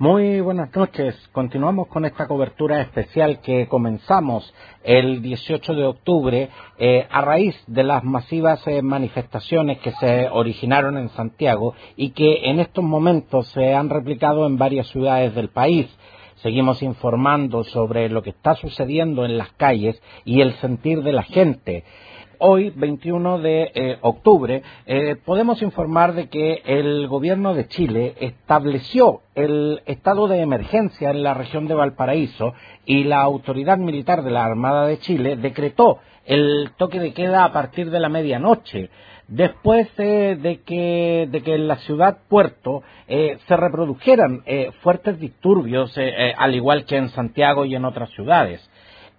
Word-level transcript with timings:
Muy 0.00 0.40
buenas 0.40 0.74
noches. 0.74 1.14
Continuamos 1.30 1.88
con 1.88 2.06
esta 2.06 2.26
cobertura 2.26 2.80
especial 2.80 3.42
que 3.42 3.68
comenzamos 3.68 4.50
el 4.82 5.20
18 5.20 5.74
de 5.74 5.84
octubre 5.84 6.48
eh, 6.78 7.06
a 7.10 7.20
raíz 7.20 7.54
de 7.66 7.84
las 7.84 8.02
masivas 8.02 8.66
eh, 8.66 8.80
manifestaciones 8.80 9.78
que 9.80 9.92
se 10.00 10.26
originaron 10.30 10.96
en 10.96 11.10
Santiago 11.10 11.74
y 11.98 12.12
que 12.12 12.48
en 12.48 12.60
estos 12.60 12.82
momentos 12.82 13.48
se 13.48 13.74
han 13.74 13.90
replicado 13.90 14.46
en 14.46 14.56
varias 14.56 14.88
ciudades 14.88 15.34
del 15.34 15.50
país. 15.50 15.86
Seguimos 16.36 16.82
informando 16.82 17.62
sobre 17.64 18.08
lo 18.08 18.22
que 18.22 18.30
está 18.30 18.54
sucediendo 18.54 19.26
en 19.26 19.36
las 19.36 19.52
calles 19.52 20.00
y 20.24 20.40
el 20.40 20.54
sentir 20.60 21.02
de 21.02 21.12
la 21.12 21.24
gente 21.24 21.84
hoy, 22.40 22.72
21 22.74 23.38
de 23.38 23.70
eh, 23.74 23.98
octubre, 24.00 24.62
eh, 24.86 25.16
podemos 25.24 25.62
informar 25.62 26.14
de 26.14 26.28
que 26.28 26.62
el 26.64 27.06
gobierno 27.06 27.54
de 27.54 27.68
Chile 27.68 28.14
estableció 28.20 29.20
el 29.34 29.82
estado 29.86 30.26
de 30.26 30.40
emergencia 30.40 31.10
en 31.10 31.22
la 31.22 31.34
región 31.34 31.68
de 31.68 31.74
Valparaíso 31.74 32.54
y 32.84 33.04
la 33.04 33.20
autoridad 33.22 33.78
militar 33.78 34.22
de 34.22 34.30
la 34.30 34.44
Armada 34.44 34.86
de 34.86 34.98
Chile 34.98 35.36
decretó 35.36 35.98
el 36.24 36.72
toque 36.76 36.98
de 36.98 37.12
queda 37.12 37.44
a 37.44 37.52
partir 37.52 37.90
de 37.90 38.00
la 38.00 38.08
medianoche 38.08 38.90
después 39.28 39.94
de, 39.96 40.60
que, 40.66 41.28
de 41.30 41.42
que 41.42 41.54
en 41.54 41.68
la 41.68 41.76
ciudad 41.76 42.18
puerto 42.28 42.82
eh, 43.06 43.38
se 43.46 43.56
reprodujeran 43.56 44.42
fuertes 44.82 45.20
disturbios, 45.20 45.96
al 46.36 46.54
igual 46.54 46.84
que 46.84 46.96
en 46.96 47.10
Santiago 47.10 47.64
y 47.64 47.74
en 47.76 47.84
otras 47.84 48.10
ciudades. 48.10 48.68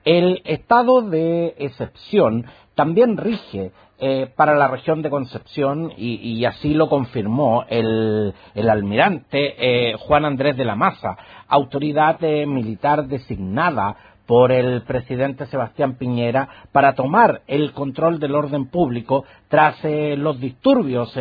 El 0.03 0.41
estado 0.45 1.03
de 1.03 1.53
excepción 1.59 2.47
también 2.75 3.17
rige 3.17 3.71
eh, 4.03 4.31
para 4.35 4.55
la 4.55 4.67
región 4.67 5.03
de 5.03 5.11
Concepción 5.11 5.93
y, 5.95 6.43
así 6.45 6.73
lo 6.73 6.89
confirmó 6.89 7.65
el, 7.69 8.33
almirante 8.67 9.53
eh, 9.59 9.95
Juan 9.99 10.25
Andrés 10.25 10.57
de 10.57 10.65
la 10.65 10.75
Maza, 10.75 11.15
autoridad 11.47 12.17
eh, 12.23 12.47
militar 12.47 13.05
designada 13.05 13.95
por 14.25 14.51
el 14.51 14.81
presidente 14.83 15.45
Sebastián 15.45 15.97
Piñera 15.99 16.49
para 16.71 16.95
tomar 16.95 17.41
el 17.45 17.73
control 17.73 18.19
del 18.19 18.33
orden 18.33 18.69
público 18.69 19.23
tras 19.49 19.77
los 19.83 20.39
disturbios, 20.39 21.13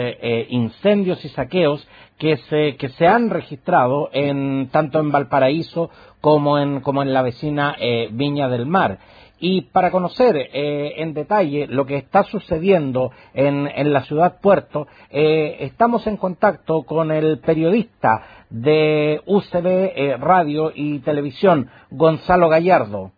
incendios 0.48 1.24
y 1.24 1.28
saqueos 1.30 1.86
que 2.18 2.36
se, 2.36 2.76
que 2.76 2.88
se 2.90 3.08
han 3.08 3.28
registrado 3.28 4.10
en, 4.12 4.68
tanto 4.70 5.00
en 5.00 5.10
Valparaíso 5.10 5.90
como 6.20 6.58
en, 6.58 6.80
como 6.82 7.02
en 7.02 7.12
la 7.12 7.22
vecina 7.22 7.74
Viña 8.12 8.48
del 8.48 8.66
Mar. 8.66 8.98
Y 9.42 9.62
para 9.72 9.90
conocer 9.90 10.36
eh, 10.36 10.94
en 10.98 11.14
detalle 11.14 11.66
lo 11.66 11.86
que 11.86 11.96
está 11.96 12.24
sucediendo 12.24 13.10
en, 13.32 13.90
la 13.90 14.02
ciudad 14.02 14.38
puerto, 14.42 14.86
eh, 15.10 15.56
estamos 15.60 16.06
en 16.06 16.18
contacto 16.18 16.82
con 16.82 17.10
el 17.10 17.40
periodista 17.40 18.22
de 18.50 19.22
UCB 19.24 19.66
eh, 19.66 20.16
Radio 20.20 20.72
y 20.74 20.98
Televisión, 21.00 21.70
Gonzalo 21.90 22.50
Gallardo. 22.50 23.12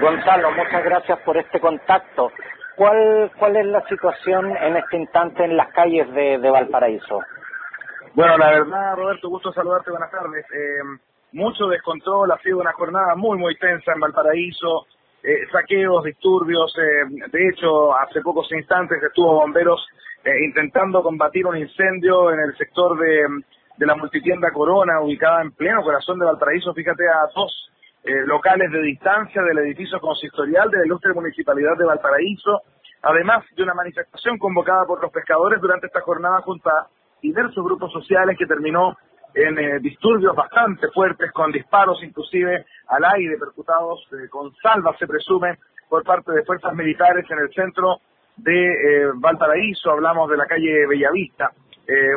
Gonzalo, 0.00 0.50
muchas 0.50 0.82
gracias 0.82 1.20
por 1.20 1.36
este 1.36 1.60
contacto. 1.60 2.32
¿Cuál, 2.76 3.30
cuál 3.38 3.56
es 3.56 3.66
la 3.66 3.86
situación 3.88 4.56
en 4.56 4.76
este 4.76 4.96
instante 4.96 5.44
en 5.44 5.56
las 5.56 5.68
calles 5.72 6.12
de, 6.12 6.38
de 6.38 6.50
Valparaíso? 6.50 7.20
Bueno, 8.14 8.36
la 8.36 8.50
verdad, 8.50 8.96
Roberto, 8.96 9.28
gusto 9.28 9.52
saludarte, 9.52 9.92
buenas 9.92 10.10
tardes. 10.10 10.44
mucho 11.30 11.68
descontrol, 11.68 12.32
ha 12.32 12.38
sido 12.38 12.58
una 12.58 12.72
jornada 12.72 13.14
muy, 13.14 13.38
muy 13.38 13.56
tensa 13.58 13.92
en 13.92 14.00
Valparaíso 14.00 14.86
eh, 15.22 15.46
saqueos, 15.50 16.04
disturbios. 16.04 16.72
Eh, 16.78 17.28
de 17.30 17.48
hecho, 17.48 17.94
hace 17.96 18.20
pocos 18.20 18.50
instantes 18.52 19.02
estuvo 19.02 19.34
bomberos 19.34 19.84
eh, 20.24 20.44
intentando 20.44 21.02
combatir 21.02 21.46
un 21.46 21.56
incendio 21.56 22.32
en 22.32 22.40
el 22.40 22.56
sector 22.56 22.98
de, 22.98 23.26
de, 23.76 23.86
la 23.86 23.96
multitienda 23.96 24.52
Corona, 24.52 25.00
ubicada 25.00 25.42
en 25.42 25.52
pleno 25.52 25.82
corazón 25.82 26.18
de 26.18 26.26
Valparaíso. 26.26 26.72
Fíjate 26.74 27.04
a 27.08 27.30
dos 27.34 27.64
locales 28.26 28.70
de 28.70 28.80
distancia 28.80 29.42
del 29.42 29.58
edificio 29.58 30.00
consistorial 30.00 30.70
de 30.70 30.78
la 30.78 30.86
ilustre 30.86 31.12
municipalidad 31.12 31.76
de 31.76 31.84
Valparaíso, 31.84 32.62
además 33.02 33.44
de 33.54 33.62
una 33.62 33.74
manifestación 33.74 34.38
convocada 34.38 34.86
por 34.86 35.02
los 35.02 35.12
pescadores 35.12 35.60
durante 35.60 35.88
esta 35.88 36.00
jornada 36.00 36.40
junto 36.40 36.70
a 36.70 36.88
diversos 37.20 37.62
grupos 37.62 37.92
sociales 37.92 38.38
que 38.38 38.46
terminó 38.46 38.96
en 39.38 39.56
eh, 39.56 39.78
disturbios 39.78 40.34
bastante 40.34 40.88
fuertes, 40.88 41.30
con 41.30 41.52
disparos 41.52 42.02
inclusive 42.02 42.66
al 42.88 43.04
aire, 43.04 43.38
percutados 43.38 44.00
eh, 44.12 44.28
con 44.28 44.52
salvas, 44.56 44.98
se 44.98 45.06
presume, 45.06 45.58
por 45.88 46.02
parte 46.02 46.32
de 46.32 46.44
fuerzas 46.44 46.74
militares 46.74 47.24
en 47.30 47.38
el 47.38 47.48
centro 47.54 48.00
de 48.36 48.66
eh, 48.66 49.10
Valparaíso, 49.14 49.92
hablamos 49.92 50.28
de 50.28 50.36
la 50.36 50.46
calle 50.46 50.86
Bellavista. 50.86 51.52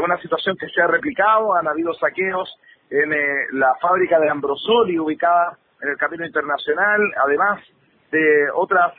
una 0.04 0.18
situación 0.18 0.58
que 0.58 0.68
se 0.68 0.82
ha 0.82 0.88
replicado, 0.88 1.54
han 1.54 1.68
habido 1.68 1.94
saqueos 1.94 2.50
en 2.90 3.09
la 3.58 3.74
fábrica 3.80 4.20
de 4.20 4.30
Ambrosoli, 4.30 5.00
ubicada 5.00 5.58
en 5.82 5.90
el 5.90 5.98
Camino 5.98 6.26
Internacional, 6.26 7.02
además 7.24 7.62
de 8.12 8.50
otras 8.53 8.94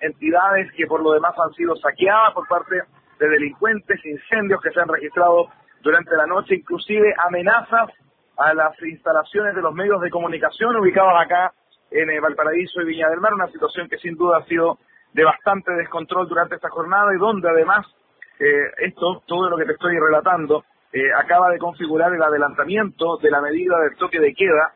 entidades 0.00 0.72
que 0.72 0.86
por 0.86 1.00
lo 1.00 1.12
demás 1.12 1.34
han 1.38 1.52
sido 1.52 1.76
saqueadas 1.76 2.34
por 2.34 2.48
parte 2.48 2.82
de 3.20 3.28
delincuentes, 3.28 4.04
incendios 4.04 4.60
que 4.60 4.72
se 4.72 4.80
han 4.80 4.88
registrado 4.88 5.46
durante 5.86 6.16
la 6.16 6.26
noche, 6.26 6.56
inclusive 6.56 7.14
amenazas 7.16 7.90
a 8.36 8.52
las 8.54 8.74
instalaciones 8.82 9.54
de 9.54 9.62
los 9.62 9.72
medios 9.72 10.00
de 10.00 10.10
comunicación 10.10 10.74
ubicados 10.74 11.12
acá 11.16 11.52
en 11.92 12.10
eh, 12.10 12.18
Valparaíso 12.18 12.82
y 12.82 12.86
Viña 12.86 13.08
del 13.08 13.20
Mar, 13.20 13.32
una 13.32 13.46
situación 13.52 13.88
que 13.88 13.96
sin 13.98 14.16
duda 14.16 14.38
ha 14.38 14.44
sido 14.46 14.78
de 15.12 15.24
bastante 15.24 15.72
descontrol 15.74 16.28
durante 16.28 16.56
esta 16.56 16.70
jornada 16.70 17.14
y 17.14 17.18
donde 17.18 17.48
además 17.48 17.86
eh, 18.40 18.66
esto, 18.78 19.22
todo 19.26 19.48
lo 19.48 19.56
que 19.56 19.64
te 19.64 19.74
estoy 19.74 19.96
relatando, 19.96 20.64
eh, 20.92 21.12
acaba 21.16 21.50
de 21.50 21.58
configurar 21.58 22.12
el 22.12 22.22
adelantamiento 22.22 23.18
de 23.18 23.30
la 23.30 23.40
medida 23.40 23.78
del 23.78 23.96
toque 23.96 24.18
de 24.18 24.34
queda. 24.34 24.72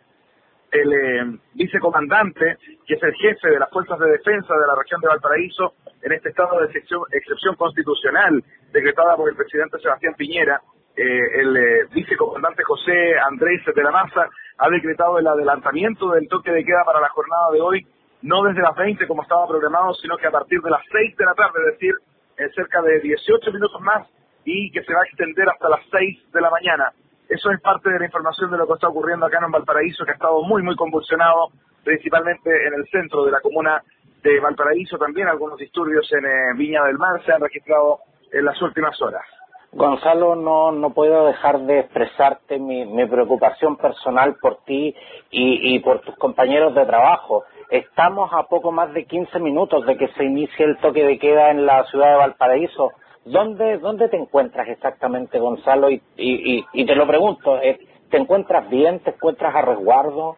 El 0.71 1.41
vicecomandante, 1.55 2.57
que 2.87 2.95
es 2.95 3.03
el 3.03 3.13
jefe 3.15 3.51
de 3.51 3.59
las 3.59 3.69
fuerzas 3.71 3.99
de 3.99 4.09
defensa 4.09 4.55
de 4.55 4.67
la 4.69 4.77
región 4.79 5.01
de 5.01 5.09
Valparaíso, 5.09 5.75
en 6.01 6.13
este 6.13 6.29
estado 6.29 6.61
de 6.61 6.67
excepción 6.67 7.57
constitucional 7.57 8.45
decretada 8.71 9.17
por 9.17 9.29
el 9.29 9.35
presidente 9.35 9.81
Sebastián 9.81 10.15
Piñera, 10.17 10.61
eh, 11.01 11.41
el 11.41 11.57
eh, 11.57 11.87
vicecomandante 11.95 12.63
José 12.63 13.19
Andrés 13.27 13.63
de 13.75 13.83
la 13.83 13.91
Maza 13.91 14.29
ha 14.59 14.69
decretado 14.69 15.19
el 15.19 15.27
adelantamiento 15.27 16.11
del 16.11 16.29
toque 16.29 16.53
de 16.53 16.63
queda 16.63 16.85
para 16.85 17.01
la 17.01 17.09
jornada 17.09 17.53
de 17.53 17.61
hoy, 17.63 17.87
no 18.21 18.43
desde 18.43 18.61
las 18.61 18.77
20 18.77 19.07
como 19.07 19.23
estaba 19.23 19.49
programado, 19.49 19.95
sino 19.95 20.19
que 20.19 20.27
a 20.27 20.31
partir 20.31 20.61
de 20.61 20.69
las 20.69 20.83
6 20.93 21.17
de 21.17 21.25
la 21.25 21.35
tarde, 21.35 21.59
es 21.61 21.73
decir, 21.73 21.95
en 22.37 22.53
cerca 22.53 22.83
de 22.83 23.01
18 23.01 23.51
minutos 23.51 23.81
más 23.81 24.07
y 24.45 24.71
que 24.73 24.83
se 24.85 24.93
va 24.93 25.01
a 25.01 25.05
extender 25.05 25.49
hasta 25.49 25.71
las 25.71 25.81
6 25.91 26.33
de 26.33 26.41
la 26.43 26.51
mañana. 26.51 26.93
Eso 27.31 27.51
es 27.51 27.61
parte 27.63 27.89
de 27.89 27.99
la 27.99 28.05
información 28.05 28.51
de 28.51 28.59
lo 28.59 28.67
que 28.67 28.75
está 28.75 28.89
ocurriendo 28.89 29.25
acá 29.25 29.39
en 29.43 29.53
Valparaíso, 29.53 30.05
que 30.05 30.11
ha 30.11 30.15
estado 30.15 30.43
muy, 30.43 30.63
muy 30.63 30.77
convulsionado, 30.77 31.49
principalmente 31.83 32.51
en 32.67 32.75
el 32.75 32.87
centro 32.89 33.25
de 33.25 33.31
la 33.31 33.41
comuna 33.41 33.83
de 34.23 34.39
Valparaíso. 34.39 34.99
También 34.99 35.29
algunos 35.29 35.57
disturbios 35.57 36.07
en 36.13 36.27
eh, 36.27 36.53
Viña 36.57 36.85
del 36.85 36.99
Mar 36.99 37.25
se 37.25 37.33
han 37.33 37.41
registrado 37.41 38.01
en 38.33 38.45
las 38.45 38.61
últimas 38.61 39.01
horas. 39.01 39.25
Gonzalo, 39.73 40.35
no, 40.35 40.73
no 40.73 40.91
puedo 40.91 41.27
dejar 41.27 41.61
de 41.61 41.81
expresarte 41.81 42.59
mi, 42.59 42.85
mi 42.87 43.07
preocupación 43.07 43.77
personal 43.77 44.37
por 44.41 44.65
ti 44.65 44.95
y, 45.31 45.79
por 45.81 46.01
tus 46.01 46.17
compañeros 46.17 46.75
de 46.75 46.87
trabajo. 46.87 47.45
Estamos 47.71 48.31
a 48.33 48.45
poco 48.45 48.73
más 48.73 48.93
de 48.93 49.05
15 49.05 49.39
minutos 49.39 49.87
de 49.87 49.97
que 49.97 50.09
se 50.09 50.25
inicie 50.25 50.65
el 50.65 50.77
toque 50.79 51.05
de 51.05 51.19
queda 51.21 51.51
en 51.51 51.67
la 51.67 51.85
ciudad 51.85 52.11
de 52.11 52.17
Valparaíso. 52.17 52.93
¿Dónde, 53.25 53.79
dónde 53.79 54.09
te 54.09 54.17
encuentras 54.17 54.67
exactamente, 54.69 55.39
Gonzalo? 55.39 55.89
Y, 55.89 56.03
y, 56.17 56.67
y 56.73 56.85
te 56.85 56.97
lo 56.97 57.07
pregunto, 57.07 57.61
eh, 57.63 57.79
¿te 58.11 58.17
encuentras 58.17 58.69
bien? 58.69 58.99
¿Te 59.01 59.11
encuentras 59.11 59.55
a 59.55 59.63
resguardo? 59.63 60.37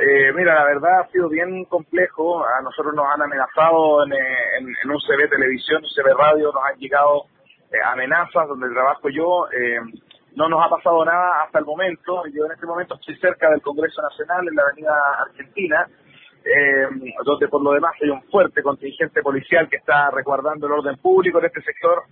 Eh, 0.00 0.32
mira, 0.36 0.54
la 0.54 0.64
verdad 0.64 1.00
ha 1.00 1.08
sido 1.08 1.28
bien 1.28 1.64
complejo. 1.64 2.44
A 2.44 2.62
nosotros 2.62 2.94
nos 2.94 3.06
han 3.12 3.22
amenazado 3.22 4.04
en, 4.04 4.12
en, 4.12 4.74
en 4.84 4.90
un 4.90 4.98
CB 4.98 5.28
televisión, 5.28 5.82
un 5.82 5.90
CB 5.90 6.16
radio, 6.16 6.52
nos 6.52 6.62
han 6.64 6.78
llegado 6.78 7.24
eh, 7.72 7.78
amenazas 7.84 8.48
donde 8.48 8.68
trabajo 8.68 9.08
yo. 9.08 9.46
Eh, 9.50 9.80
no 10.36 10.48
nos 10.48 10.64
ha 10.64 10.68
pasado 10.68 11.04
nada 11.04 11.44
hasta 11.44 11.58
el 11.58 11.64
momento. 11.64 12.22
Yo 12.32 12.44
en 12.44 12.52
este 12.52 12.66
momento 12.66 12.94
estoy 12.94 13.16
cerca 13.16 13.50
del 13.50 13.62
Congreso 13.62 14.02
Nacional, 14.02 14.46
en 14.46 14.54
la 14.54 14.62
Avenida 14.62 14.94
Argentina, 15.26 15.86
eh, 16.44 16.86
donde 17.24 17.48
por 17.48 17.62
lo 17.62 17.72
demás 17.72 17.92
hay 18.02 18.10
un 18.10 18.22
fuerte 18.24 18.62
contingente 18.62 19.22
policial 19.22 19.68
que 19.70 19.76
está 19.76 20.10
resguardando 20.10 20.66
el 20.66 20.72
orden 20.72 20.96
público 20.98 21.38
en 21.38 21.46
este 21.46 21.62
sector. 21.62 22.02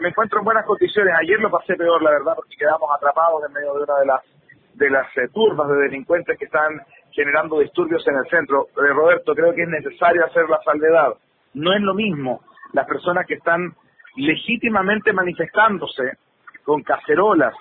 me 0.00 0.08
encuentro 0.08 0.40
en 0.40 0.44
buenas 0.44 0.66
condiciones. 0.66 1.14
Ayer 1.20 1.38
lo 1.38 1.50
pasé 1.50 1.76
peor, 1.76 2.02
la 2.02 2.10
verdad, 2.10 2.34
porque 2.34 2.56
quedamos 2.56 2.90
atrapados 2.96 3.42
en 3.46 3.52
medio 3.52 3.74
de 3.74 3.82
una 3.84 3.98
de 4.00 4.06
las 4.06 4.20
de 4.74 4.90
las 4.90 5.08
turbas 5.32 5.68
de 5.68 5.76
delincuentes 5.76 6.38
que 6.38 6.44
están 6.44 6.80
generando 7.10 7.58
disturbios 7.58 8.06
en 8.06 8.16
el 8.16 8.30
centro. 8.30 8.68
Roberto, 8.74 9.34
creo 9.34 9.52
que 9.52 9.62
es 9.62 9.68
necesario 9.68 10.24
hacer 10.24 10.48
la 10.48 10.60
salvedad. 10.64 11.14
No 11.54 11.72
es 11.72 11.80
lo 11.80 11.94
mismo 11.94 12.40
las 12.72 12.86
personas 12.86 13.26
que 13.26 13.34
están 13.34 13.74
legítimamente 14.18 15.12
manifestándose 15.12 16.18
con 16.64 16.82
cacerolas, 16.82 17.54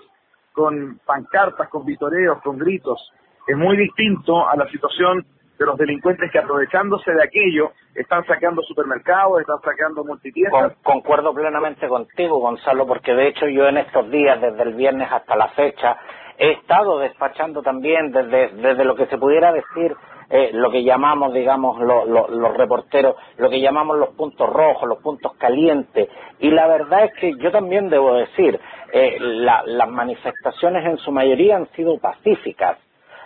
con 0.51 1.00
pancartas, 1.06 1.69
con 1.69 1.86
vitoreos, 1.86 2.42
con 2.42 2.57
gritos. 2.57 3.12
Es 3.48 3.56
muy 3.56 3.77
distinto 3.77 4.48
a 4.48 4.56
la 4.56 4.68
situación 4.69 5.25
de 5.57 5.65
los 5.65 5.77
delincuentes 5.77 6.31
que 6.31 6.39
aprovechándose 6.39 7.12
de 7.12 7.24
aquello 7.24 7.71
están 7.95 8.25
saqueando 8.25 8.62
supermercados, 8.62 9.42
están 9.42 9.62
saqueando 9.63 10.04
multitiendas. 10.04 10.74
concuerdo 10.83 11.33
plenamente 11.33 11.88
contigo, 11.88 12.39
Gonzalo, 12.39 12.86
porque 12.86 13.13
de 13.13 13.30
hecho 13.30 13.48
yo 13.48 13.68
en 13.68 13.77
estos 13.77 14.10
días, 14.12 14.39
desde 14.39 14.63
el 14.63 14.75
viernes 14.75 15.10
hasta 15.12 15.36
la 15.36 15.48
fecha, 15.50 15.98
he 16.38 16.51
estado 16.51 17.00
despachando 17.00 17.63
también 17.63 18.12
desde 18.12 18.83
lo 18.83 18.95
que 18.95 19.07
se 19.07 19.18
pudiera 19.18 19.51
decir 19.51 19.95
eh, 20.29 20.50
lo 20.53 20.69
que 20.69 20.83
llamamos, 20.83 21.33
digamos, 21.33 21.79
los 21.79 22.57
reporteros, 22.57 23.15
lo 23.38 23.50
que 23.50 23.62
llamamos 23.62 23.97
los 23.97 24.09
puntos 24.09 24.50
rojos, 24.50 24.88
los 24.88 25.00
puntos 25.00 25.33
calientes. 25.38 26.09
Y 26.39 26.51
la 26.51 26.68
verdad 26.68 27.06
es 27.06 27.13
que 27.19 27.33
yo 27.39 27.51
también 27.51 27.89
debo 27.89 28.15
decir, 28.15 28.59
eh, 28.91 29.18
las 29.19 29.89
manifestaciones 29.89 30.85
en 30.85 30.97
su 30.97 31.12
mayoría 31.12 31.56
han 31.56 31.68
sido 31.71 31.97
pacíficas. 31.97 32.77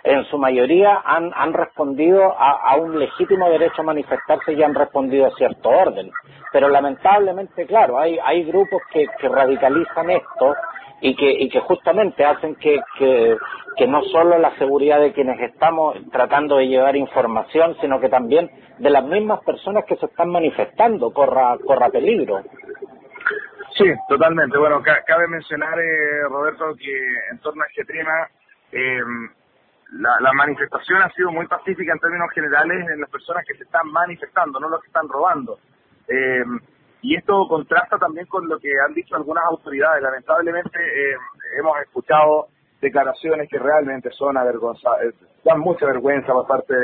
En 0.04 0.24
su 0.24 0.38
mayoría 0.38 1.00
han, 1.04 1.30
han 1.34 1.52
respondido 1.52 2.34
a, 2.36 2.74
un 2.76 2.98
legítimo 2.98 3.48
derecho 3.48 3.82
a 3.82 3.84
manifestarse 3.84 4.52
y 4.52 4.62
han 4.62 4.74
respondido 4.74 5.26
a 5.26 5.30
cierto 5.36 5.68
orden. 5.68 6.10
Pero 6.52 6.68
lamentablemente, 6.68 7.66
claro, 7.66 7.98
hay, 8.00 8.18
hay 8.24 8.42
grupos 8.42 8.82
que 8.90 9.06
radicalizan 9.28 10.10
esto 10.10 10.54
y 11.02 11.16
que, 11.16 11.30
y 11.30 11.48
que 11.50 11.58
justamente 11.60 12.24
hacen 12.24 12.54
que, 12.54 12.78
no 13.88 14.02
solo 14.04 14.38
la 14.38 14.56
seguridad 14.56 15.00
de 15.00 15.12
quienes 15.12 15.40
estamos 15.40 15.96
tratando 16.12 16.58
de 16.58 16.68
llevar 16.68 16.94
información, 16.94 17.76
sino 17.80 18.00
que 18.00 18.08
también 18.08 18.48
de 18.78 18.88
las 18.88 19.04
mismas 19.04 19.40
personas 19.40 19.84
que 19.84 19.96
se 19.96 20.06
están 20.06 20.30
manifestando 20.30 21.10
corra, 21.10 21.58
corra 21.66 21.90
peligro. 21.90 22.42
Sí, 23.76 23.84
totalmente. 24.08 24.56
Bueno, 24.56 24.80
cabe 24.82 25.26
mencionar, 25.28 25.76
eh, 25.78 26.22
Roberto, 26.28 26.72
que 26.78 26.94
en 27.32 27.38
torno 27.40 27.64
a 27.64 27.66
este 27.66 27.84
tema, 27.84 28.28
eh, 28.70 29.00
la, 29.94 30.20
la, 30.20 30.32
manifestación 30.32 31.02
ha 31.02 31.10
sido 31.10 31.32
muy 31.32 31.46
pacífica 31.48 31.92
en 31.92 31.98
términos 31.98 32.30
generales 32.32 32.86
en 32.92 33.00
las 33.00 33.10
personas 33.10 33.44
que 33.46 33.54
se 33.54 33.64
están 33.64 33.88
manifestando, 33.90 34.60
no 34.60 34.68
los 34.68 34.80
que 34.80 34.86
están 34.86 35.08
robando. 35.08 35.58
Eh, 36.06 36.44
y 37.02 37.16
esto 37.16 37.46
contrasta 37.48 37.98
también 37.98 38.26
con 38.26 38.48
lo 38.48 38.58
que 38.58 38.70
han 38.86 38.94
dicho 38.94 39.16
algunas 39.16 39.44
autoridades. 39.44 40.02
Lamentablemente 40.02 40.78
eh, 40.78 41.16
hemos 41.58 41.76
escuchado 41.80 42.46
declaraciones 42.80 43.48
que 43.50 43.58
realmente 43.58 44.10
son 44.12 44.36
avergonzadas, 44.36 45.14
dan 45.44 45.58
mucha 45.58 45.84
vergüenza 45.86 46.32
por 46.32 46.46
parte 46.46 46.74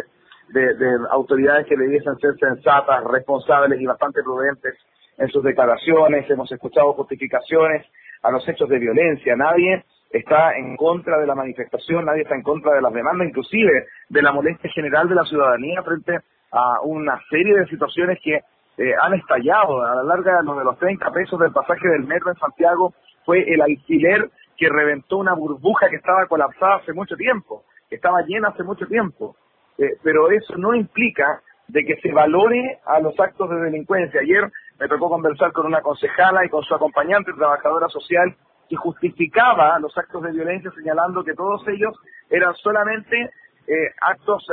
de, 0.48 0.98
autoridades 1.10 1.66
que 1.66 1.76
debiesen 1.76 2.16
ser 2.18 2.34
sensatas, 2.38 3.04
responsables 3.04 3.80
y 3.80 3.86
bastante 3.86 4.22
prudentes 4.22 4.74
en 5.18 5.28
sus 5.28 5.44
declaraciones. 5.44 6.28
Hemos 6.28 6.50
escuchado 6.50 6.94
justificaciones 6.94 7.86
a 8.22 8.32
los 8.32 8.46
hechos 8.48 8.68
de 8.68 8.78
violencia. 8.78 9.36
Nadie 9.36 9.84
está 10.10 10.56
en 10.56 10.76
contra 10.76 11.18
de 11.18 11.26
la 11.26 11.36
manifestación, 11.36 12.06
nadie 12.06 12.22
está 12.22 12.34
en 12.34 12.42
contra 12.42 12.74
de 12.74 12.82
las 12.82 12.92
demandas, 12.92 13.28
inclusive 13.28 13.86
de 14.08 14.22
la 14.22 14.32
molestia 14.32 14.70
general 14.72 15.08
de 15.08 15.14
la 15.14 15.24
ciudadanía 15.24 15.82
frente 15.82 16.18
a 16.50 16.80
una 16.82 17.20
serie 17.30 17.54
de 17.54 17.66
situaciones 17.66 18.18
que 18.22 18.40
eh, 18.78 18.94
han 19.00 19.14
estallado. 19.14 19.84
A 19.84 19.96
la 19.96 20.02
larga, 20.04 20.40
lo 20.42 20.54
de 20.54 20.64
los 20.64 20.78
30 20.78 21.10
pesos 21.10 21.38
del 21.40 21.52
pasaje 21.52 21.88
del 21.88 22.04
metro 22.04 22.30
en 22.30 22.38
Santiago 22.38 22.94
fue 23.24 23.42
el 23.42 23.60
alquiler 23.60 24.30
que 24.56 24.68
reventó 24.68 25.18
una 25.18 25.34
burbuja 25.34 25.88
que 25.88 25.96
estaba 25.96 26.26
colapsada 26.26 26.76
hace 26.76 26.92
mucho 26.92 27.16
tiempo, 27.16 27.64
estaba 27.90 28.22
llena 28.22 28.48
hace 28.48 28.62
mucho 28.62 28.86
tiempo. 28.86 29.36
Eh, 29.78 29.96
pero 30.02 30.30
eso 30.30 30.56
no 30.56 30.74
implica 30.74 31.40
de 31.68 31.84
que 31.84 31.96
se 31.96 32.12
valore 32.12 32.78
a 32.86 33.00
los 33.00 33.18
actos 33.20 33.50
de 33.50 33.56
delincuencia. 33.56 34.20
Ayer 34.20 34.50
me 34.78 34.88
tocó 34.88 35.08
conversar 35.08 35.52
con 35.52 35.66
una 35.66 35.82
concejala 35.82 36.44
y 36.44 36.48
con 36.48 36.62
su 36.62 36.74
acompañante, 36.74 37.32
trabajadora 37.32 37.88
social, 37.88 38.34
que 38.68 38.76
justificaba 38.76 39.78
los 39.78 39.96
actos 39.96 40.22
de 40.22 40.32
violencia 40.32 40.70
señalando 40.72 41.24
que 41.24 41.34
todos 41.34 41.66
ellos 41.68 41.94
eran 42.30 42.54
solamente 42.54 43.30
eh, 43.66 43.90
actos 44.00 44.46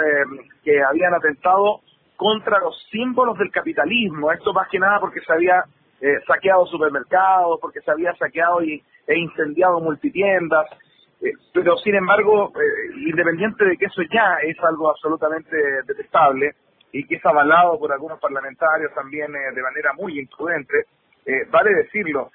que 0.64 0.84
habían 0.84 1.14
atentado 1.14 1.82
contra 2.16 2.60
los 2.60 2.76
símbolos 2.92 3.38
del 3.38 3.52
capitalismo. 3.52 4.32
Esto 4.32 4.54
más 4.54 4.68
que 4.70 4.80
nada 4.80 5.00
porque 5.00 5.22
se 5.22 5.34
había 5.34 5.64
eh, 6.02 6.20
saqueado 6.28 6.66
supermercados, 6.66 7.60
porque 7.62 7.82
se 7.82 7.92
había 7.92 8.14
saqueado 8.16 8.64
y, 8.64 8.82
e 9.08 9.18
incendiado 9.18 9.80
multitiendas. 9.80 10.66
Eh, 11.22 11.32
pero 11.54 11.78
sin 11.78 11.96
embargo, 11.96 12.52
eh, 12.56 13.08
independiente 13.08 13.66
de 13.66 13.78
que 13.78 13.86
eso 13.86 14.02
ya 14.14 14.38
es 14.44 14.58
algo 14.64 14.90
absolutamente 14.90 15.56
detestable 15.88 16.56
y 16.92 17.06
que 17.06 17.16
es 17.16 17.26
avalado 17.26 17.80
por 17.80 17.92
algunos 17.92 18.20
parlamentarios 18.20 18.94
también 18.94 19.32
de 19.32 19.62
manera 19.62 19.92
muy 19.94 20.18
imprudente, 20.18 20.86
vale 21.52 21.74
decirlo, 21.74 22.32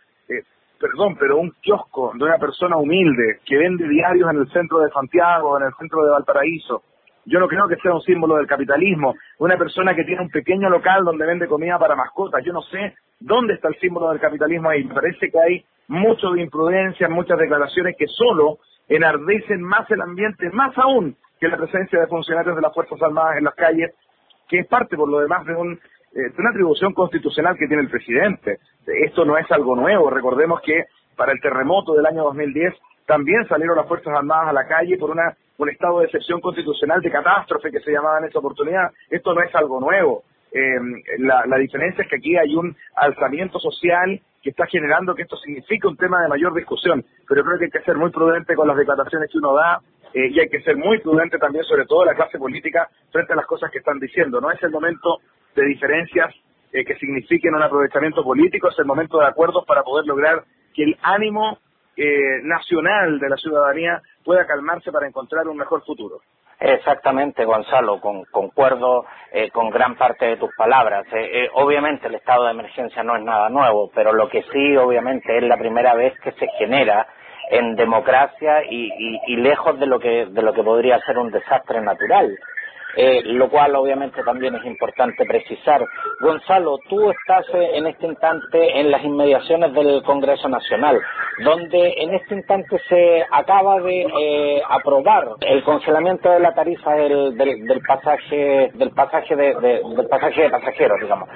perdón, 0.79 1.17
pero 1.19 1.39
un 1.39 1.53
kiosco 1.63 2.13
de 2.15 2.25
una 2.25 2.37
persona 2.37 2.77
humilde 2.77 3.41
que 3.47 3.57
vende 3.57 3.89
diarios 3.89 4.31
en 4.31 4.41
el 4.41 4.51
centro 4.51 4.81
de 4.81 4.91
Santiago, 4.91 5.59
en 5.59 5.67
el 5.67 5.73
centro 5.79 6.05
de 6.05 6.11
Valparaíso, 6.11 6.83
yo 7.27 7.39
no 7.39 7.49
creo 7.49 7.69
que 7.69 7.77
sea 7.77 7.95
un 7.95 8.03
símbolo 8.03 8.37
del 8.37 8.47
capitalismo. 8.47 9.15
Una 9.39 9.57
persona 9.57 9.95
que 9.95 10.05
tiene 10.05 10.23
un 10.23 10.31
pequeño 10.31 10.69
local 10.69 11.05
donde 11.05 11.27
vende 11.27 11.47
comida 11.47 11.79
para 11.79 11.97
mascotas, 11.97 12.45
yo 12.45 12.53
no 12.53 12.63
sé 12.63 12.95
dónde 13.19 13.55
está 13.55 13.69
el 13.69 13.79
símbolo 13.79 14.11
del 14.11 14.21
capitalismo 14.21 14.71
ahí. 14.71 14.85
Parece 14.85 15.31
que 15.31 15.39
hay 15.39 15.65
mucho 15.89 16.31
de 16.31 16.43
imprudencia, 16.43 17.09
muchas 17.09 17.39
declaraciones 17.39 17.97
que 17.99 18.07
solo 18.07 18.59
enardecen 18.89 19.63
más 19.63 19.91
el 19.91 20.01
ambiente, 20.01 20.51
más 20.51 20.77
aún 20.79 21.17
que 21.39 21.49
la 21.49 21.57
presencia 21.57 22.01
de 22.01 22.07
funcionarios 22.07 22.55
de 22.55 22.63
las 22.63 22.75
Fuerzas 22.75 23.01
Armadas 23.03 23.39
en 23.39 23.45
las 23.45 23.55
calles, 23.55 23.95
que 24.49 24.61
es 24.61 24.67
parte 24.67 24.97
por 24.97 25.09
lo 25.09 25.21
demás 25.21 25.47
de, 25.47 25.55
un, 25.55 25.73
eh, 25.73 25.79
de 26.13 26.35
una 26.39 26.51
atribución 26.51 26.93
constitucional 26.93 27.57
que 27.57 27.67
tiene 27.67 27.83
el 27.83 27.91
presidente. 27.91 28.59
Esto 28.87 29.25
no 29.25 29.39
es 29.39 29.51
algo 29.51 29.75
nuevo. 29.75 30.11
Recordemos 30.11 30.61
que 30.61 30.85
para 31.17 31.33
el 31.33 31.41
terremoto 31.41 31.95
del 31.95 32.07
año 32.07 32.25
2010 32.25 32.75
también 33.11 33.45
salieron 33.49 33.77
las 33.77 33.89
Fuerzas 33.89 34.15
Armadas 34.15 34.51
a 34.51 34.53
la 34.53 34.69
calle 34.69 34.97
por 34.97 35.11
una 35.11 35.35
un 35.59 35.69
estado 35.69 35.99
de 35.99 36.05
excepción 36.05 36.41
constitucional 36.41 37.03
de 37.03 37.11
catástrofe 37.11 37.73
que 37.73 37.81
se 37.81 37.91
llamaba 37.91 38.19
en 38.19 38.27
esa 38.27 38.39
oportunidad. 38.39 38.93
Esto 39.11 39.35
no 39.35 39.43
es 39.43 39.53
algo 39.53 39.81
nuevo. 39.81 40.23
Eh, 40.53 40.79
la, 41.19 41.59
diferencia 41.59 42.05
es 42.05 42.09
que 42.09 42.17
aquí 42.17 42.37
hay 42.37 42.55
un 42.55 42.75
alzamiento 42.95 43.59
social 43.59 44.21
que 44.41 44.51
está 44.51 44.65
generando 44.67 45.17
que 45.17 45.23
esto 45.23 45.37
signifique 45.39 45.89
un 45.89 45.97
tema 45.97 46.23
de 46.23 46.29
mayor 46.29 46.55
discusión. 46.55 47.05
Pero 47.29 47.43
creo 47.43 47.59
que 47.59 47.65
hay 47.65 47.71
que 47.73 47.83
ser 47.83 47.97
muy 47.97 48.11
prudente 48.11 48.55
con 48.55 48.69
las 48.69 48.77
declaraciones 48.77 49.29
que 49.29 49.39
uno 49.39 49.55
da 49.55 49.81
eh, 50.15 50.29
y 50.29 50.39
hay 50.39 50.49
que 50.49 50.63
ser 50.63 50.77
muy 50.77 51.01
prudente 51.01 51.37
también, 51.39 51.65
sobre 51.65 51.87
todo 51.87 52.05
la 52.05 52.15
clase 52.15 52.39
política, 52.39 52.89
frente 53.11 53.33
a 53.33 53.37
las 53.37 53.47
cosas 53.47 53.73
que 53.73 53.79
están 53.79 53.99
diciendo. 53.99 54.41
No 54.41 54.53
es 54.53 54.63
el 54.63 54.71
momento 54.71 55.19
de 55.57 55.65
diferencias 55.65 56.33
eh, 56.73 56.85
que 56.85 56.95
signifiquen 56.95 57.57
un 57.57 57.63
aprovechamiento 57.63 58.23
político, 58.23 58.69
es 58.69 58.79
el 58.79 58.87
momento 58.87 59.19
de 59.19 59.27
acuerdos 59.27 59.67
para 59.67 59.83
poder 59.83 60.07
lograr 60.07 60.45
que 60.73 60.85
el 60.85 60.97
ánimo 61.03 61.59
eh, 62.03 62.41
nacional 62.45 63.19
de 63.19 63.29
la 63.29 63.37
ciudadanía 63.37 64.01
pueda 64.25 64.47
calmarse 64.47 64.91
para 64.91 65.07
encontrar 65.07 65.47
un 65.49 65.59
mejor 65.59 65.85
futuro. 65.85 66.21
Exactamente, 66.59 67.45
Gonzalo, 67.45 68.01
concuerdo 68.31 69.07
eh, 69.33 69.51
con 69.51 69.71
gran 69.71 69.97
parte 69.97 70.27
de 70.27 70.37
tus 70.37 70.51
palabras. 70.57 71.07
Eh, 71.13 71.49
obviamente 71.55 72.07
el 72.07 72.15
estado 72.15 72.45
de 72.45 72.53
emergencia 72.53 73.03
no 73.03 73.17
es 73.17 73.23
nada 73.23 73.49
nuevo, 73.49 73.91
pero 73.95 74.13
lo 74.13 74.29
que 74.29 74.43
sí, 74.53 74.77
obviamente, 74.77 75.37
es 75.37 75.43
la 75.43 75.57
primera 75.57 75.95
vez 75.95 76.19
que 76.21 76.33
se 76.33 76.47
genera 76.59 77.07
en 77.51 77.77
democracia 77.77 78.63
y, 78.65 79.37
lejos 79.37 79.79
de 79.81 79.87
lo 79.87 79.99
que 79.99 80.27
de 80.27 80.43
lo 80.43 80.53
que 80.53 80.63
podría 80.63 80.99
ser 81.01 81.19
un 81.19 81.31
desastre 81.31 81.81
natural. 81.81 82.39
Eh, 82.97 83.23
lo 83.25 83.49
cual 83.49 83.75
obviamente 83.77 84.23
también 84.25 84.55
es 84.57 84.65
importante 84.65 85.25
precisar. 85.25 85.85
Gonzalo, 86.21 86.79
tú 86.89 87.11
estás 87.11 87.47
eh, 87.55 87.71
en 87.75 87.87
este 87.87 88.07
instante 88.07 88.81
en 88.81 88.91
las 88.91 89.05
inmediaciones 89.05 89.73
del 89.75 90.03
Congreso 90.03 90.49
Nacional, 90.49 91.01
donde 91.45 91.95
en 91.99 92.15
este 92.15 92.35
instante 92.35 92.79
se 92.89 93.25
acaba 93.31 93.81
de 93.81 94.07
eh, 94.21 94.63
aprobar 94.69 95.29
el 95.41 95.63
congelamiento 95.63 96.31
de 96.31 96.41
la 96.41 96.53
tarifa 96.53 96.95
del, 96.95 97.37
del, 97.37 97.81
pasaje 97.87 98.71
del 98.75 98.91
pasaje 98.91 99.37
de, 99.37 99.55
del 99.55 100.09
pasaje 100.09 100.43
de 100.43 100.51
pasajeros, 100.51 101.01
digamos. 101.01 101.29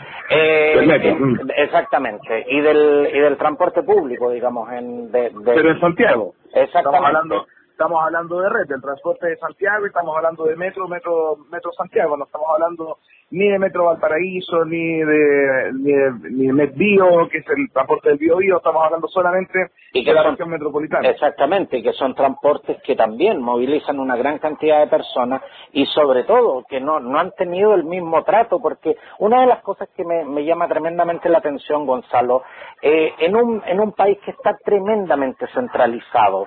exactamente, 1.56 2.46
y 2.48 2.60
del 2.60 3.10
y 3.12 3.18
del 3.20 3.36
transporte 3.36 3.82
público, 3.82 4.30
digamos, 4.30 4.70
en 4.72 5.10
Pero 5.12 5.70
en 5.70 5.80
Santiago. 5.80 6.34
Exactamente 6.52 7.53
estamos 7.74 8.00
hablando 8.04 8.40
de 8.40 8.48
red, 8.48 8.68
del 8.68 8.80
transporte 8.80 9.26
de 9.26 9.36
Santiago 9.36 9.84
y 9.84 9.88
estamos 9.88 10.16
hablando 10.16 10.44
de 10.44 10.54
metro, 10.54 10.86
metro, 10.86 11.36
metro 11.50 11.72
Santiago, 11.72 12.16
no 12.16 12.24
estamos 12.24 12.46
hablando 12.54 12.98
ni 13.30 13.48
de 13.48 13.58
metro 13.58 13.86
Valparaíso, 13.86 14.64
ni 14.64 14.98
de, 14.98 15.72
ni 15.72 15.92
de, 15.92 16.12
ni 16.30 16.46
de 16.46 16.52
MetBio, 16.52 17.28
que 17.28 17.38
es 17.38 17.46
el 17.48 17.68
transporte 17.72 18.10
del 18.10 18.18
Bio 18.18 18.36
Bio, 18.36 18.58
estamos 18.58 18.84
hablando 18.84 19.08
solamente 19.08 19.58
de 19.92 20.12
la 20.12 20.22
región 20.22 20.50
metropolitana. 20.50 21.08
Exactamente, 21.08 21.82
que 21.82 21.92
son 21.94 22.14
transportes 22.14 22.80
que 22.84 22.94
también 22.94 23.42
movilizan 23.42 23.98
una 23.98 24.14
gran 24.16 24.38
cantidad 24.38 24.78
de 24.78 24.86
personas 24.86 25.42
y 25.72 25.84
sobre 25.86 26.22
todo 26.22 26.64
que 26.68 26.80
no, 26.80 27.00
no 27.00 27.18
han 27.18 27.32
tenido 27.32 27.74
el 27.74 27.82
mismo 27.82 28.22
trato, 28.22 28.60
porque 28.60 28.96
una 29.18 29.40
de 29.40 29.46
las 29.46 29.62
cosas 29.62 29.88
que 29.96 30.04
me, 30.04 30.24
me 30.24 30.44
llama 30.44 30.68
tremendamente 30.68 31.28
la 31.28 31.38
atención, 31.38 31.86
Gonzalo, 31.86 32.44
eh, 32.80 33.14
en, 33.18 33.34
un, 33.34 33.62
en 33.66 33.80
un 33.80 33.92
país 33.92 34.18
que 34.24 34.30
está 34.30 34.56
tremendamente 34.64 35.48
centralizado, 35.52 36.46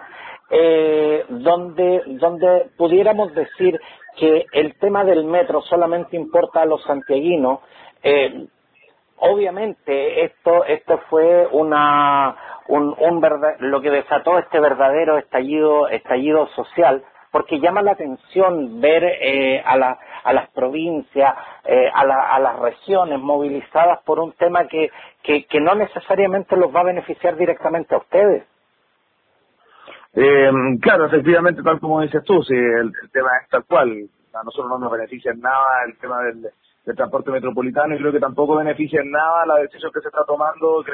eh, 0.50 1.26
donde, 1.30 2.04
donde 2.20 2.70
pudiéramos 2.78 3.34
decir 3.34 3.80
que 4.18 4.46
el 4.54 4.78
tema 4.80 5.04
del 5.04 5.26
metro 5.26 5.62
solamente 5.62 6.16
importa 6.16 6.62
a 6.62 6.66
los 6.66 6.84
santiaguinos, 6.84 7.60
eh, 8.04 8.48
obviamente 9.18 10.26
esto, 10.26 10.66
esto 10.66 11.00
fue 11.10 11.48
una, 11.52 12.36
un, 12.68 12.96
un 12.98 13.22
lo 13.60 13.82
que 13.82 13.92
desató 13.92 14.40
este 14.40 14.60
verdadero 14.60 15.18
estallido, 15.18 15.88
estallido 15.90 16.48
social, 16.50 17.04
porque 17.32 17.60
llama 17.60 17.82
la 17.82 17.92
atención 17.92 18.80
ver 18.82 19.04
eh, 19.04 19.62
a, 19.66 19.78
la, 19.78 20.00
a 20.24 20.34
las 20.34 20.50
provincias, 20.52 21.36
eh, 21.66 21.90
a, 21.94 22.06
la, 22.06 22.22
a, 22.34 22.40
las 22.40 22.60
regiones 22.60 23.20
movilizadas 23.20 24.00
por 24.04 24.20
un 24.20 24.32
tema 24.34 24.68
que, 24.68 24.90
que, 25.24 25.46
que 25.46 25.60
no 25.60 25.76
necesariamente 25.76 26.56
los 26.56 26.74
va 26.76 26.82
a 26.82 26.86
beneficiar 26.86 27.36
directamente 27.36 27.94
a 27.94 28.00
ustedes. 28.00 28.44
Eh, 30.14 30.52
claro, 30.82 31.06
efectivamente, 31.06 31.62
tal 31.64 31.80
como 31.80 32.02
dices 32.02 32.24
tú, 32.24 32.42
si 32.44 32.56
el, 32.56 32.92
tema 33.12 33.30
es 33.44 33.50
tal 33.50 33.66
cual, 33.66 34.10
a 34.34 34.44
nosotros 34.44 34.70
no 34.70 34.80
nos 34.80 34.92
beneficia 34.92 35.32
en 35.32 35.42
nada 35.42 35.86
el 35.86 35.98
tema 35.98 36.22
del, 36.24 36.48
transporte 36.96 37.32
metropolitano 37.32 37.96
y 37.96 37.98
creo 37.98 38.14
que 38.14 38.20
tampoco 38.20 38.56
beneficia 38.56 39.02
en 39.02 39.12
nada 39.12 39.46
la 39.46 39.56
decisión 39.62 39.92
que 39.94 40.00
se 40.00 40.08
está 40.08 40.24
tomando. 40.26 40.86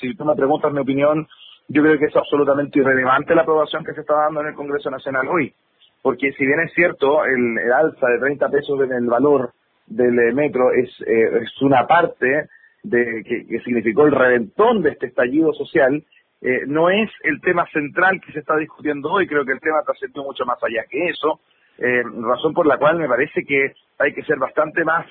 si 0.00 0.14
tú 0.14 0.24
me 0.24 0.34
preguntas 0.34 0.72
mi 0.72 0.80
opinión, 0.80 1.28
yo 1.68 1.82
creo 1.82 1.98
que 1.98 2.06
es 2.06 2.16
absolutamente 2.16 2.78
irrelevante 2.78 3.34
la 3.34 3.42
aprobación 3.42 3.84
que 3.84 3.92
se 3.92 4.00
está 4.00 4.14
dando 4.14 4.40
en 4.40 4.46
el 4.48 4.54
Congreso 4.54 4.90
Nacional 4.90 5.28
hoy. 5.28 5.52
Porque 6.00 6.32
si 6.32 6.46
bien 6.46 6.60
es 6.60 6.72
cierto, 6.72 7.24
el, 7.24 7.58
alza 7.70 8.06
de 8.06 8.18
30 8.18 8.48
pesos 8.48 8.80
en 8.80 8.92
el 8.92 9.06
valor 9.06 9.52
del 9.86 10.18
eh, 10.18 10.32
metro 10.32 10.72
es, 10.72 10.88
eh, 11.06 11.42
es 11.42 11.62
una 11.62 11.86
parte 11.86 12.48
de 12.84 13.24
que, 13.24 13.60
significó 13.64 14.06
el 14.06 14.12
reventón 14.12 14.82
de 14.82 14.90
este 14.90 15.06
estallido 15.06 15.52
social, 15.52 16.04
eh, 16.48 16.62
no 16.68 16.90
es 16.90 17.10
el 17.24 17.40
tema 17.40 17.66
central 17.72 18.20
que 18.20 18.30
se 18.30 18.38
está 18.38 18.56
discutiendo 18.56 19.10
hoy, 19.10 19.26
creo 19.26 19.44
que 19.44 19.50
el 19.50 19.60
tema 19.60 19.82
trascendió 19.84 20.22
mucho 20.22 20.44
más 20.44 20.62
allá 20.62 20.84
que 20.88 21.08
eso, 21.08 21.40
razón 21.78 22.54
por 22.54 22.66
la 22.66 22.78
cual 22.78 22.98
me 22.98 23.08
parece 23.08 23.44
que 23.44 23.74
hay 23.98 24.14
que 24.14 24.22
ser 24.22 24.38
bastante 24.38 24.82
más, 24.82 25.06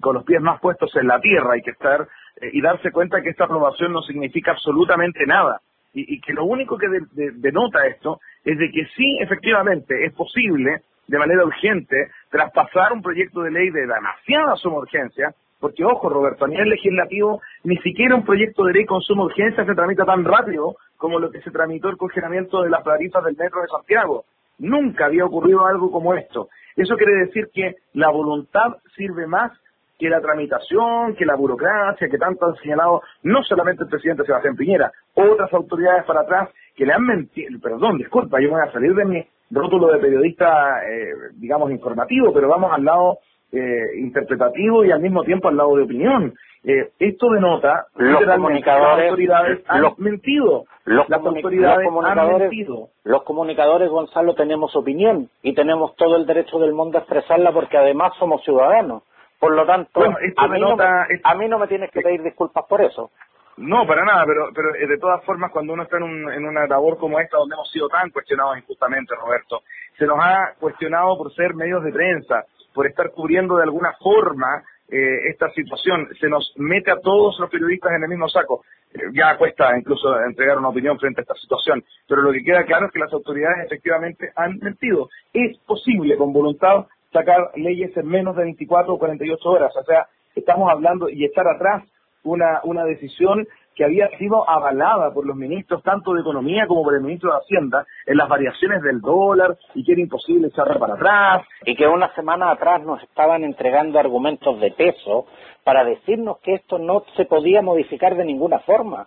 con 0.00 0.14
los 0.14 0.24
pies 0.24 0.42
más 0.42 0.60
puestos 0.60 0.94
en 0.96 1.06
la 1.06 1.20
tierra, 1.20 1.54
hay 1.54 1.62
que 1.62 1.70
estar 1.70 2.06
y 2.52 2.60
darse 2.60 2.90
cuenta 2.90 3.22
que 3.22 3.30
esta 3.30 3.44
aprobación 3.44 3.92
no 3.92 4.02
significa 4.02 4.50
absolutamente 4.50 5.24
nada. 5.24 5.60
Y, 5.94 6.20
que 6.20 6.34
lo 6.34 6.44
único 6.44 6.76
que 6.76 6.86
denota 7.14 7.86
esto 7.86 8.20
es 8.44 8.58
de 8.58 8.70
que 8.70 8.84
sí, 8.96 9.18
efectivamente, 9.20 10.04
es 10.04 10.12
posible 10.12 10.82
de 11.06 11.18
manera 11.18 11.44
urgente 11.44 12.10
traspasar 12.30 12.92
un 12.92 13.02
proyecto 13.02 13.42
de 13.42 13.50
ley 13.50 13.70
de 13.70 13.86
demasiada 13.86 14.56
suma 14.56 14.78
urgencia, 14.78 15.34
porque 15.62 15.84
ojo, 15.84 16.08
Roberto, 16.08 16.44
a 16.44 16.48
nivel 16.48 16.70
legislativo 16.70 17.40
ni 17.62 17.76
siquiera 17.78 18.16
un 18.16 18.24
proyecto 18.24 18.64
de 18.64 18.72
ley 18.72 18.84
con 18.84 19.00
suma 19.00 19.22
urgencia 19.22 19.64
se 19.64 19.76
tramita 19.76 20.04
tan 20.04 20.24
rápido 20.24 20.74
como 20.96 21.20
lo 21.20 21.30
que 21.30 21.40
se 21.40 21.52
tramitó 21.52 21.88
el 21.88 21.96
congelamiento 21.96 22.62
de 22.62 22.70
las 22.70 22.82
tarifas 22.82 23.22
del 23.22 23.36
metro 23.36 23.62
de 23.62 23.68
Santiago. 23.68 24.24
Nunca 24.58 25.06
había 25.06 25.24
ocurrido 25.24 25.64
algo 25.64 25.92
como 25.92 26.14
esto. 26.14 26.48
Eso 26.74 26.96
quiere 26.96 27.26
decir 27.26 27.48
que 27.54 27.76
la 27.94 28.10
voluntad 28.10 28.78
sirve 28.96 29.28
más 29.28 29.52
que 30.00 30.08
la 30.08 30.20
tramitación, 30.20 31.14
que 31.14 31.24
la 31.24 31.36
burocracia, 31.36 32.08
que 32.08 32.18
tanto 32.18 32.46
han 32.46 32.56
señalado 32.56 33.02
no 33.22 33.44
solamente 33.44 33.84
el 33.84 33.88
presidente 33.88 34.24
Sebastián 34.24 34.56
Piñera, 34.56 34.90
otras 35.14 35.52
autoridades 35.52 36.04
para 36.06 36.22
atrás 36.22 36.48
que 36.74 36.84
le 36.84 36.92
han 36.92 37.06
mentido, 37.06 37.60
perdón, 37.62 37.98
disculpa, 37.98 38.40
yo 38.40 38.50
voy 38.50 38.62
a 38.66 38.72
salir 38.72 38.96
de 38.96 39.04
mi 39.04 39.24
rótulo 39.52 39.92
de 39.92 40.00
periodista, 40.00 40.82
eh, 40.90 41.12
digamos, 41.34 41.70
informativo, 41.70 42.32
pero 42.32 42.48
vamos 42.48 42.72
al 42.72 42.84
lado 42.84 43.18
eh, 43.52 43.98
interpretativo 43.98 44.84
y 44.84 44.90
al 44.90 45.00
mismo 45.00 45.22
tiempo 45.24 45.48
al 45.48 45.56
lado 45.56 45.76
de 45.76 45.82
opinión. 45.84 46.34
Eh, 46.64 46.90
esto 46.98 47.28
denota 47.30 47.86
los 47.96 48.24
comunicadores, 48.24 48.96
las 48.96 49.10
autoridades 49.10 49.64
han 49.68 49.82
mentido. 49.98 50.64
Los, 50.84 51.08
las 51.08 51.20
autoridades 51.20 51.86
han 51.86 52.38
mentido. 52.38 52.88
Los 53.04 53.22
comunicadores, 53.24 53.90
Gonzalo, 53.90 54.34
tenemos 54.34 54.74
opinión 54.76 55.28
y 55.42 55.54
tenemos 55.54 55.94
todo 55.96 56.16
el 56.16 56.26
derecho 56.26 56.58
del 56.58 56.72
mundo 56.72 56.98
a 56.98 57.00
expresarla 57.00 57.52
porque 57.52 57.76
además 57.76 58.12
somos 58.18 58.42
ciudadanos. 58.44 59.02
Por 59.38 59.56
lo 59.56 59.66
tanto, 59.66 60.00
a, 60.02 60.48
mí 60.48 60.60
no 60.60 60.76
me, 60.76 60.84
a 60.84 61.34
mí 61.34 61.48
no 61.48 61.58
me 61.58 61.66
tienes 61.66 61.90
que 61.90 62.00
pedir 62.00 62.22
disculpas 62.22 62.64
por 62.68 62.80
eso. 62.80 63.10
No, 63.56 63.86
para 63.86 64.04
nada, 64.04 64.24
pero, 64.24 64.48
pero 64.54 64.74
eh, 64.76 64.86
de 64.86 64.98
todas 64.98 65.22
formas, 65.24 65.50
cuando 65.50 65.72
uno 65.74 65.82
está 65.82 65.98
en, 65.98 66.04
en 66.04 66.46
una 66.46 66.66
labor 66.66 66.96
como 66.96 67.18
esta, 67.18 67.36
donde 67.36 67.54
hemos 67.54 67.70
sido 67.70 67.88
tan 67.88 68.08
cuestionados 68.10 68.56
injustamente, 68.56 69.14
Roberto, 69.14 69.62
se 69.98 70.06
nos 70.06 70.18
ha 70.20 70.54
cuestionado 70.58 71.18
por 71.18 71.34
ser 71.34 71.54
medios 71.54 71.82
de 71.84 71.92
prensa, 71.92 72.44
por 72.74 72.86
estar 72.86 73.10
cubriendo 73.10 73.56
de 73.56 73.64
alguna 73.64 73.92
forma 74.00 74.62
eh, 74.88 75.30
esta 75.30 75.50
situación, 75.52 76.08
se 76.20 76.28
nos 76.28 76.52
mete 76.56 76.90
a 76.90 77.00
todos 77.00 77.38
los 77.40 77.50
periodistas 77.50 77.92
en 77.96 78.02
el 78.02 78.08
mismo 78.08 78.28
saco. 78.28 78.62
Eh, 78.92 78.98
ya 79.14 79.36
cuesta 79.38 79.76
incluso 79.76 80.20
entregar 80.20 80.58
una 80.58 80.68
opinión 80.68 80.98
frente 80.98 81.20
a 81.20 81.22
esta 81.22 81.34
situación, 81.34 81.82
pero 82.06 82.22
lo 82.22 82.32
que 82.32 82.44
queda 82.44 82.64
claro 82.64 82.86
es 82.86 82.92
que 82.92 82.98
las 82.98 83.12
autoridades 83.12 83.66
efectivamente 83.66 84.30
han 84.36 84.58
mentido. 84.58 85.08
Es 85.32 85.56
posible 85.60 86.16
con 86.16 86.32
voluntad 86.32 86.86
sacar 87.12 87.52
leyes 87.56 87.96
en 87.96 88.06
menos 88.06 88.36
de 88.36 88.42
24 88.44 88.92
o 88.92 88.98
48 88.98 89.48
horas, 89.48 89.76
o 89.76 89.84
sea, 89.84 90.06
estamos 90.34 90.70
hablando 90.70 91.08
y 91.08 91.24
estar 91.24 91.46
atrás 91.46 91.84
una, 92.24 92.60
una 92.64 92.84
decisión 92.84 93.46
que 93.74 93.84
había 93.84 94.08
sido 94.18 94.48
avalada 94.48 95.12
por 95.12 95.26
los 95.26 95.36
ministros 95.36 95.82
tanto 95.82 96.12
de 96.12 96.20
Economía 96.20 96.66
como 96.66 96.82
por 96.82 96.94
el 96.94 97.02
ministro 97.02 97.32
de 97.32 97.38
Hacienda 97.38 97.86
en 98.06 98.16
las 98.16 98.28
variaciones 98.28 98.82
del 98.82 99.00
dólar 99.00 99.56
y 99.74 99.84
que 99.84 99.92
era 99.92 100.00
imposible 100.00 100.48
echarla 100.48 100.78
para 100.78 100.94
atrás. 100.94 101.46
Y 101.64 101.74
que 101.74 101.86
una 101.86 102.12
semana 102.14 102.50
atrás 102.50 102.82
nos 102.82 103.02
estaban 103.02 103.44
entregando 103.44 103.98
argumentos 103.98 104.60
de 104.60 104.70
peso 104.72 105.26
para 105.64 105.84
decirnos 105.84 106.38
que 106.38 106.54
esto 106.54 106.78
no 106.78 107.04
se 107.16 107.24
podía 107.24 107.62
modificar 107.62 108.16
de 108.16 108.24
ninguna 108.24 108.58
forma. 108.60 109.06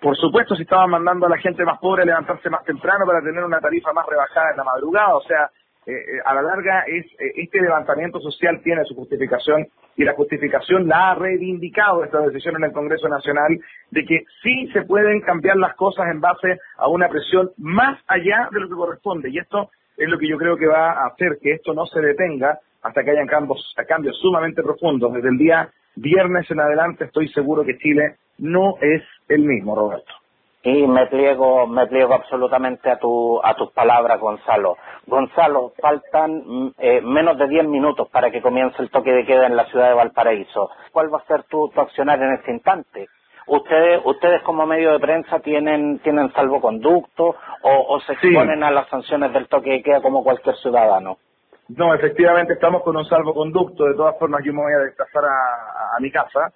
Por 0.00 0.16
supuesto, 0.16 0.54
si 0.54 0.62
estaban 0.62 0.90
mandando 0.90 1.26
a 1.26 1.30
la 1.30 1.38
gente 1.38 1.64
más 1.64 1.78
pobre 1.78 2.02
a 2.02 2.06
levantarse 2.06 2.50
más 2.50 2.64
temprano 2.64 3.06
para 3.06 3.22
tener 3.22 3.42
una 3.42 3.60
tarifa 3.60 3.92
más 3.92 4.06
rebajada 4.06 4.50
en 4.50 4.56
la 4.58 4.64
madrugada, 4.64 5.16
o 5.16 5.22
sea, 5.22 5.50
eh, 5.86 5.92
eh, 5.92 6.20
a 6.24 6.34
la 6.34 6.42
larga 6.42 6.80
es 6.88 7.06
eh, 7.12 7.32
este 7.36 7.60
levantamiento 7.60 8.18
social 8.18 8.60
tiene 8.62 8.84
su 8.84 8.96
justificación 8.96 9.68
y 9.96 10.02
la 10.02 10.14
justificación 10.14 10.88
la 10.88 11.12
ha 11.12 11.14
reivindicado 11.14 12.02
esta 12.02 12.20
decisión 12.22 12.56
en 12.56 12.64
el 12.64 12.72
Congreso 12.72 13.08
Nacional 13.08 13.56
de 13.92 14.04
que 14.04 14.24
sí 14.42 14.68
se 14.72 14.82
pueden 14.82 15.20
cambiar 15.20 15.56
las 15.56 15.76
cosas 15.76 16.06
en 16.10 16.20
base 16.20 16.58
a 16.76 16.88
una 16.88 17.08
presión 17.08 17.52
más 17.58 18.00
allá 18.08 18.48
de 18.50 18.58
lo 18.58 18.68
que 18.68 18.74
corresponde 18.74 19.30
y 19.30 19.38
esto 19.38 19.70
es 19.96 20.08
lo 20.08 20.18
que 20.18 20.28
yo 20.28 20.36
creo 20.38 20.56
que 20.56 20.66
va 20.66 20.90
a 20.90 21.06
hacer 21.06 21.38
que 21.40 21.52
esto 21.52 21.72
no 21.72 21.86
se 21.86 22.00
detenga 22.00 22.58
hasta 22.82 23.04
que 23.04 23.12
hayan 23.12 23.28
cambios, 23.28 23.72
cambios 23.86 24.18
sumamente 24.20 24.64
profundos. 24.64 25.12
Desde 25.12 25.28
el 25.28 25.38
día 25.38 25.70
viernes 25.94 26.50
en 26.50 26.60
adelante 26.60 27.04
estoy 27.04 27.28
seguro 27.28 27.64
que 27.64 27.78
Chile 27.78 28.16
no 28.38 28.74
es 28.80 29.02
el 29.28 29.42
mismo, 29.42 29.76
Roberto. 29.76 30.12
Y 30.68 30.84
me 30.88 31.06
pliego, 31.06 31.68
me 31.68 31.86
pliego 31.86 32.12
absolutamente 32.12 32.90
a, 32.90 32.98
tu, 32.98 33.40
a 33.40 33.54
tus 33.54 33.70
palabras, 33.70 34.18
Gonzalo. 34.18 34.76
Gonzalo, 35.06 35.72
faltan 35.80 36.42
mm, 36.44 36.74
eh, 36.76 37.00
menos 37.02 37.38
de 37.38 37.46
10 37.46 37.68
minutos 37.68 38.08
para 38.08 38.32
que 38.32 38.42
comience 38.42 38.82
el 38.82 38.90
toque 38.90 39.12
de 39.12 39.24
queda 39.24 39.46
en 39.46 39.54
la 39.54 39.66
ciudad 39.66 39.90
de 39.90 39.94
Valparaíso. 39.94 40.70
¿Cuál 40.90 41.14
va 41.14 41.18
a 41.18 41.26
ser 41.26 41.44
tu, 41.44 41.68
tu 41.68 41.80
accionar 41.80 42.20
en 42.20 42.32
este 42.32 42.50
instante? 42.50 43.06
¿Ustedes, 43.46 44.00
ustedes 44.06 44.42
como 44.42 44.66
medio 44.66 44.90
de 44.90 44.98
prensa 44.98 45.38
tienen, 45.38 46.00
tienen 46.00 46.32
salvoconducto 46.32 47.36
o, 47.62 48.00
se 48.00 48.14
exponen 48.14 48.64
a 48.64 48.72
las 48.72 48.88
sanciones 48.88 49.32
del 49.32 49.46
toque 49.46 49.70
de 49.70 49.82
queda 49.84 50.02
como 50.02 50.24
cualquier 50.24 50.56
ciudadano? 50.56 51.18
No, 51.68 51.94
efectivamente 51.94 52.54
estamos 52.54 52.82
con 52.82 52.96
un 52.96 53.04
salvoconducto. 53.04 53.84
De 53.84 53.94
todas 53.94 54.18
formas, 54.18 54.42
yo 54.44 54.52
me 54.52 54.62
voy 54.62 54.72
a 54.72 54.84
desplazar 54.84 55.26
a 55.26 56.00
mi 56.00 56.10
casa 56.10 56.52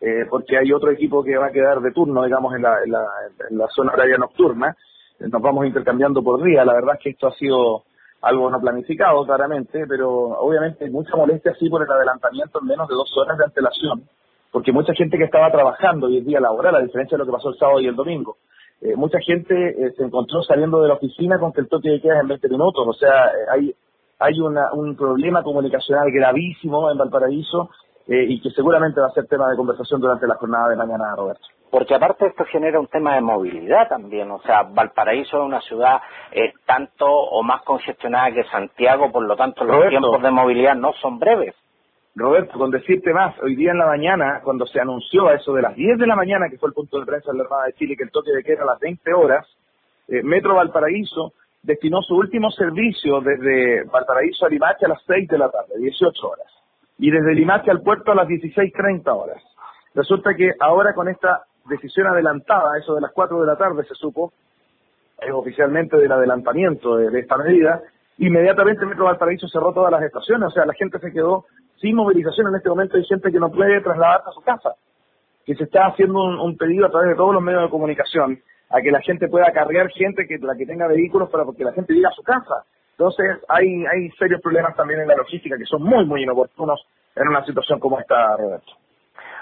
eh, 0.00 0.24
porque 0.28 0.56
hay 0.56 0.72
otro 0.72 0.90
equipo 0.90 1.22
que 1.22 1.36
va 1.36 1.46
a 1.46 1.52
quedar 1.52 1.80
de 1.80 1.92
turno, 1.92 2.24
digamos, 2.24 2.54
en 2.54 2.62
la, 2.62 2.78
en 2.82 3.58
la, 3.58 3.66
zona 3.68 3.92
horaria 3.92 4.16
nocturna. 4.16 4.74
Nos 5.18 5.42
vamos 5.42 5.66
intercambiando 5.66 6.22
por 6.22 6.42
día. 6.42 6.64
La 6.64 6.72
verdad 6.72 6.94
es 6.94 7.02
que 7.02 7.10
esto 7.10 7.26
ha 7.26 7.34
sido 7.34 7.84
algo 8.22 8.50
no 8.50 8.60
planificado, 8.60 9.24
claramente, 9.26 9.84
pero 9.86 10.10
obviamente 10.10 10.88
mucha 10.90 11.16
molestia 11.16 11.52
así 11.52 11.68
por 11.68 11.82
el 11.82 11.90
adelantamiento 11.90 12.60
en 12.60 12.66
menos 12.66 12.88
de 12.88 12.94
dos 12.94 13.10
horas 13.16 13.38
de 13.38 13.44
antelación, 13.44 14.02
porque 14.50 14.72
mucha 14.72 14.92
gente 14.94 15.16
que 15.16 15.24
estaba 15.24 15.50
trabajando 15.50 16.06
hoy 16.06 16.18
es 16.18 16.26
día 16.26 16.40
laboral, 16.40 16.76
a 16.76 16.82
diferencia 16.82 17.16
de 17.16 17.24
lo 17.24 17.26
que 17.26 17.36
pasó 17.36 17.50
el 17.50 17.58
sábado 17.58 17.80
y 17.80 17.86
el 17.86 17.96
domingo, 17.96 18.36
eh, 18.82 18.94
mucha 18.94 19.18
gente 19.20 19.54
eh, 19.54 19.92
se 19.96 20.04
encontró 20.04 20.42
saliendo 20.42 20.82
de 20.82 20.88
la 20.88 20.94
oficina 20.94 21.38
con 21.38 21.52
que 21.52 21.62
el 21.62 21.68
toque 21.68 21.90
de 21.90 22.00
queda 22.00 22.16
es 22.16 22.22
en 22.22 22.28
20 22.28 22.48
minutos, 22.48 22.86
o 22.86 22.92
sea, 22.92 23.30
hay 23.52 23.74
hay 24.20 24.38
una, 24.38 24.72
un 24.74 24.96
problema 24.96 25.42
comunicacional 25.42 26.12
gravísimo 26.12 26.90
en 26.90 26.98
Valparaíso 26.98 27.70
eh, 28.10 28.26
y 28.28 28.40
que 28.40 28.50
seguramente 28.50 29.00
va 29.00 29.06
a 29.06 29.12
ser 29.12 29.28
tema 29.28 29.48
de 29.48 29.56
conversación 29.56 30.00
durante 30.00 30.26
la 30.26 30.34
jornada 30.34 30.70
de 30.70 30.74
mañana, 30.74 31.14
Roberto. 31.14 31.46
Porque 31.70 31.94
aparte 31.94 32.26
esto 32.26 32.44
genera 32.46 32.80
un 32.80 32.88
tema 32.88 33.14
de 33.14 33.20
movilidad 33.20 33.88
también, 33.88 34.28
o 34.32 34.42
sea, 34.42 34.64
Valparaíso 34.64 35.36
es 35.36 35.44
una 35.44 35.60
ciudad 35.60 36.00
eh, 36.32 36.52
tanto 36.66 37.06
o 37.06 37.40
más 37.44 37.62
congestionada 37.62 38.32
que 38.32 38.42
Santiago, 38.50 39.12
por 39.12 39.22
lo 39.22 39.36
tanto 39.36 39.64
los 39.64 39.88
tiempos 39.88 40.20
de 40.20 40.30
movilidad 40.32 40.74
no 40.74 40.92
son 40.94 41.20
breves. 41.20 41.54
Roberto, 42.16 42.58
con 42.58 42.72
decirte 42.72 43.14
más, 43.14 43.38
hoy 43.40 43.54
día 43.54 43.70
en 43.70 43.78
la 43.78 43.86
mañana, 43.86 44.40
cuando 44.42 44.66
se 44.66 44.80
anunció 44.80 45.28
a 45.28 45.34
eso 45.34 45.52
de 45.52 45.62
las 45.62 45.76
10 45.76 45.96
de 45.96 46.06
la 46.08 46.16
mañana, 46.16 46.48
que 46.50 46.58
fue 46.58 46.70
el 46.70 46.74
punto 46.74 46.98
de 46.98 47.06
prensa 47.06 47.30
de 47.30 47.38
la 47.38 47.44
Armada 47.44 47.66
de 47.66 47.74
Chile, 47.74 47.94
que 47.96 48.02
el 48.02 48.10
toque 48.10 48.32
de 48.32 48.42
queda 48.42 48.64
a 48.64 48.72
las 48.72 48.80
20 48.80 49.14
horas, 49.14 49.46
eh, 50.08 50.20
Metro 50.24 50.56
Valparaíso 50.56 51.34
destinó 51.62 52.02
su 52.02 52.16
último 52.16 52.50
servicio 52.50 53.20
desde 53.20 53.84
Valparaíso 53.84 54.46
a 54.46 54.48
Limache 54.48 54.86
a 54.86 54.88
las 54.88 55.02
6 55.06 55.28
de 55.28 55.38
la 55.38 55.48
tarde, 55.48 55.78
18 55.78 56.28
horas 56.28 56.59
y 57.00 57.10
desde 57.10 57.34
Limache 57.34 57.70
al 57.70 57.80
puerto 57.80 58.12
a 58.12 58.14
las 58.14 58.28
16.30 58.28 59.08
horas. 59.08 59.42
Resulta 59.94 60.34
que 60.34 60.52
ahora 60.60 60.94
con 60.94 61.08
esta 61.08 61.44
decisión 61.64 62.06
adelantada, 62.06 62.78
eso 62.78 62.94
de 62.94 63.00
las 63.00 63.10
4 63.12 63.40
de 63.40 63.46
la 63.46 63.56
tarde 63.56 63.84
se 63.84 63.94
supo, 63.94 64.32
eh, 65.20 65.32
oficialmente 65.32 65.96
del 65.96 66.12
adelantamiento 66.12 66.96
de, 66.96 67.18
esta 67.18 67.38
medida, 67.38 67.80
inmediatamente 68.18 68.84
Metro 68.84 69.06
Valparaíso 69.06 69.48
cerró 69.48 69.72
todas 69.72 69.90
las 69.90 70.02
estaciones, 70.02 70.48
o 70.48 70.50
sea, 70.50 70.66
la 70.66 70.74
gente 70.74 70.98
se 70.98 71.10
quedó 71.10 71.46
sin 71.80 71.96
movilización 71.96 72.48
en 72.48 72.56
este 72.56 72.68
momento, 72.68 72.98
hay 72.98 73.04
gente 73.04 73.32
que 73.32 73.40
no 73.40 73.50
puede 73.50 73.80
trasladarse 73.80 74.28
a 74.28 74.32
su 74.32 74.42
casa, 74.42 74.74
que 75.46 75.54
se 75.54 75.64
está 75.64 75.86
haciendo 75.86 76.22
un, 76.22 76.56
pedido 76.58 76.86
a 76.86 76.90
través 76.90 77.10
de 77.10 77.16
todos 77.16 77.32
los 77.32 77.42
medios 77.42 77.62
de 77.62 77.70
comunicación 77.70 78.38
a 78.68 78.80
que 78.82 78.90
la 78.90 79.00
gente 79.00 79.26
pueda 79.28 79.50
cargar 79.52 79.88
gente 79.88 80.26
que 80.26 80.38
la 80.38 80.54
que 80.54 80.66
tenga 80.66 80.86
vehículos 80.86 81.30
para 81.30 81.44
que 81.56 81.64
la 81.64 81.72
gente 81.72 81.94
llegue 81.94 82.06
a 82.06 82.10
su 82.10 82.22
casa. 82.22 82.64
Entonces, 83.00 83.38
hay, 83.48 83.86
hay 83.86 84.10
serios 84.18 84.42
problemas 84.42 84.76
también 84.76 85.00
en 85.00 85.08
la 85.08 85.16
logística 85.16 85.56
que 85.56 85.64
son 85.64 85.82
muy, 85.82 86.04
muy 86.04 86.22
inoportunos 86.22 86.86
en 87.16 87.28
una 87.28 87.42
situación 87.46 87.80
como 87.80 87.98
esta, 87.98 88.36
Roberto. 88.36 88.72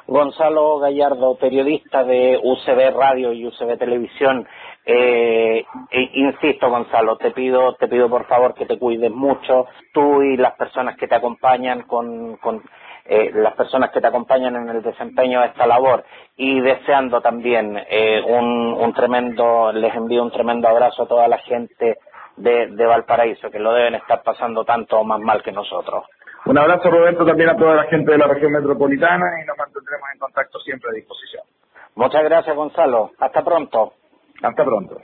Gonzalo 0.07 0.79
Gallardo, 0.79 1.37
periodista 1.37 2.05
de 2.05 2.39
UCB 2.41 2.97
Radio 2.97 3.33
y 3.33 3.45
UCB 3.49 3.77
Televisión, 3.77 4.47
Eh, 4.91 5.67
e, 5.91 6.11
insisto, 6.15 6.71
Gonzalo, 6.71 7.19
te 7.19 7.33
pido, 7.33 7.75
te 7.75 7.89
pido 7.89 8.09
por 8.09 8.25
favor 8.25 8.55
que 8.55 8.65
te 8.65 8.79
cuides 8.79 9.11
mucho, 9.11 9.67
tú 9.93 10.23
y 10.23 10.39
las 10.39 10.55
personas 10.55 10.97
que 10.97 11.07
te 11.07 11.15
acompañan 11.15 11.83
con, 11.83 12.39
con 12.39 12.63
eh, 13.05 13.31
las 13.35 13.55
personas 13.55 13.91
que 13.91 14.01
te 14.01 14.07
acompañan 14.07 14.57
en 14.57 14.69
el 14.71 14.83
desempeño 14.83 15.41
de 15.41 15.49
esta 15.49 15.67
labor. 15.67 16.05
Y 16.37 16.61
deseando 16.61 17.21
también 17.21 17.77
eh, 17.91 18.23
un, 18.27 18.73
un, 18.81 18.95
tremendo, 18.95 19.73
les 19.73 19.95
envío 19.95 20.23
un 20.23 20.31
tremendo 20.31 20.69
abrazo 20.69 21.03
a 21.03 21.09
toda 21.09 21.29
la 21.29 21.39
gente 21.39 21.99
de, 22.39 22.69
de 22.69 22.87
Valparaíso, 22.87 23.51
que 23.51 23.59
lo 23.59 23.73
deben 23.73 23.97
estar 23.97 24.23
pasando 24.23 24.65
tanto 24.65 24.99
o 24.99 25.05
más 25.05 25.21
mal 25.21 25.43
que 25.43 25.53
nosotros. 25.53 26.05
Un 26.47 26.57
abrazo, 26.57 26.91
Roberto, 26.91 27.25
también 27.25 27.51
a 27.51 27.57
toda 27.57 27.75
la 27.75 27.85
gente 27.85 28.13
de 28.13 28.19
la 28.19 28.27
región 28.27 28.53
metropolitana 28.53 29.27
y 29.43 29.47
nos 29.47 29.59
mantendremos 29.59 30.09
en 30.13 30.19
contacto 30.19 30.59
siempre 30.61 30.91
a 30.91 30.95
disposición. 30.95 31.43
Muchas 31.97 32.23
gracias, 32.23 32.55
Gonzalo. 32.55 33.11
Hasta 33.19 33.45
pronto. 33.45 33.93
Hasta 34.43 34.65
pronto. 34.65 34.97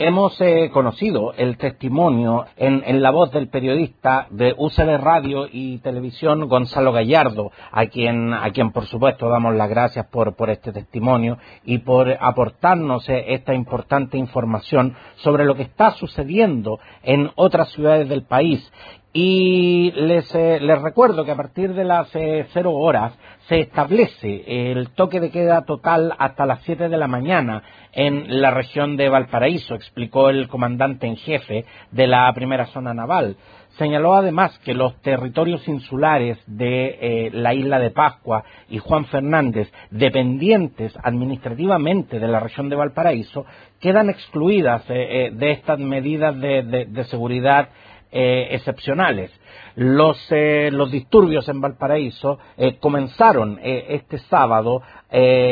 Hemos 0.00 0.40
eh, 0.40 0.70
conocido 0.72 1.32
el 1.36 1.56
testimonio 1.56 2.46
en, 2.56 3.02
la 3.02 3.10
voz 3.10 3.32
del 3.32 3.48
periodista 3.48 4.28
de 4.30 4.54
UCD 4.56 4.96
Radio 4.96 5.48
y 5.50 5.78
Televisión, 5.78 6.48
Gonzalo 6.48 6.92
Gallardo, 6.92 7.50
a 7.72 7.86
quien, 7.86 8.32
a 8.32 8.48
quien 8.52 8.70
por 8.70 8.86
supuesto 8.86 9.28
damos 9.28 9.56
las 9.56 9.68
gracias 9.68 10.06
por, 10.06 10.36
por 10.36 10.50
este 10.50 10.70
testimonio 10.70 11.38
y 11.64 11.78
por 11.78 12.16
aportarnos 12.20 13.08
eh, 13.08 13.34
esta 13.34 13.54
importante 13.54 14.16
información 14.16 14.94
sobre 15.16 15.44
lo 15.44 15.56
que 15.56 15.62
está 15.62 15.90
sucediendo 15.90 16.78
en 17.02 17.32
otras 17.34 17.72
ciudades 17.72 18.08
del 18.08 18.22
país 18.22 18.70
y 19.12 19.90
les, 19.92 20.34
eh, 20.34 20.58
les, 20.60 20.82
recuerdo 20.82 21.24
que 21.24 21.30
a 21.30 21.36
partir 21.36 21.72
de 21.72 21.84
las 21.84 22.14
eh, 22.14 22.46
cero 22.52 22.74
horas 22.74 23.14
se 23.48 23.60
establece 23.60 24.70
el 24.70 24.90
toque 24.90 25.18
de 25.18 25.30
queda 25.30 25.64
total 25.64 26.14
hasta 26.18 26.44
las 26.44 26.60
siete 26.64 26.90
de 26.90 26.98
la 26.98 27.08
mañana 27.08 27.62
en 27.92 28.42
la 28.42 28.50
región 28.50 28.98
de 28.98 29.08
Valparaíso, 29.08 29.74
explicó 29.74 30.28
el 30.28 30.48
comandante 30.48 31.06
en 31.06 31.16
jefe 31.16 31.64
de 31.90 32.06
la 32.06 32.30
primera 32.34 32.66
zona 32.66 32.92
naval. 32.92 33.36
Señaló 33.78 34.14
además 34.14 34.58
que 34.58 34.74
los 34.74 35.00
territorios 35.00 35.66
insulares 35.68 36.38
de 36.46 36.98
eh, 37.00 37.30
la 37.32 37.54
isla 37.54 37.78
de 37.78 37.90
Pascua 37.90 38.44
y 38.68 38.78
Juan 38.78 39.06
Fernández, 39.06 39.72
dependientes 39.90 40.92
administrativamente 41.02 42.18
de 42.18 42.28
la 42.28 42.40
región 42.40 42.68
de 42.68 42.76
Valparaíso, 42.76 43.46
quedan 43.80 44.10
excluidas 44.10 44.86
de 44.88 45.50
estas 45.52 45.78
medidas 45.78 46.38
de 46.38 47.04
seguridad 47.08 47.68
eh, 48.10 48.48
excepcionales. 48.52 49.30
Los, 49.74 50.16
eh, 50.30 50.70
los, 50.72 50.90
disturbios 50.90 51.48
en 51.48 51.60
Valparaíso 51.60 52.38
eh, 52.56 52.78
comenzaron 52.78 53.60
este 53.62 54.18
sábado 54.18 54.82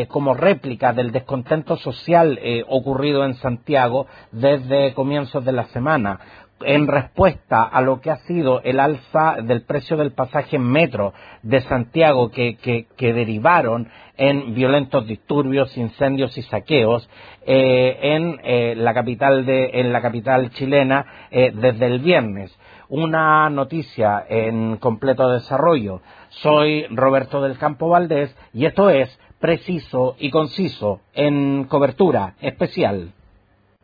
como 0.09 0.35
réplica 0.35 0.93
del 0.93 1.13
descontento 1.13 1.79
social 1.79 2.39
ocurrido 2.69 3.25
en 3.25 3.35
Santiago 3.35 4.07
desde 4.31 4.93
comienzos 4.93 5.45
de 5.47 5.53
la 5.53 5.65
semana 5.69 6.21
en 6.61 6.87
respuesta 6.87 7.63
a 7.63 7.81
lo 7.81 8.01
que 8.01 8.11
ha 8.11 8.17
sido 8.19 8.61
el 8.63 8.81
alza 8.81 9.37
del 9.43 9.63
precio 9.63 9.97
del 9.97 10.13
pasaje 10.13 10.57
en 10.57 10.63
metro 10.63 11.13
de 11.43 11.61
Santiago 11.63 12.31
que, 12.31 12.57
que, 12.57 13.13
derivaron 13.13 13.89
en 14.17 14.55
violentos 14.55 15.07
disturbios, 15.07 15.77
incendios 15.77 16.37
y 16.39 16.43
saqueos 16.43 17.09
eh, 17.45 17.99
en, 18.01 18.41
eh, 18.43 18.75
la 18.77 18.95
capital 18.95 19.45
de, 19.45 19.71
en 19.75 19.93
la 19.93 20.01
capital 20.01 20.51
chilena 20.51 21.07
eh, 21.31 21.53
desde 21.55 21.87
el 21.87 22.01
viernes. 22.01 22.57
Una 22.89 23.51
noticia 23.51 24.25
en 24.29 24.77
completo 24.77 25.29
desarrollo. 25.29 26.03
Soy 26.29 26.87
Roberto 26.91 27.43
del 27.43 27.59
Campo 27.59 27.89
Valdés 27.89 28.35
y 28.53 28.65
esto 28.65 28.91
es 28.91 29.19
preciso 29.41 30.17
y 30.19 30.31
conciso 30.31 31.01
en 31.13 31.65
cobertura 31.65 32.35
especial. 32.41 33.13